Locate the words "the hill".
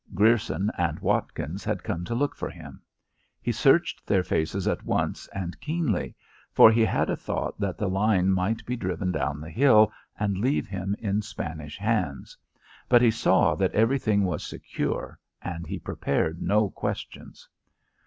9.39-9.91